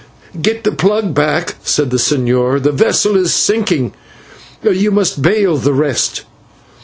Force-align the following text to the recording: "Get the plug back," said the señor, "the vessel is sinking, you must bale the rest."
"Get 0.41 0.63
the 0.63 0.71
plug 0.71 1.13
back," 1.13 1.57
said 1.63 1.91
the 1.91 1.97
señor, 1.97 2.63
"the 2.63 2.71
vessel 2.71 3.15
is 3.15 3.35
sinking, 3.35 3.93
you 4.63 4.89
must 4.89 5.21
bale 5.21 5.57
the 5.57 5.73
rest." 5.73 6.23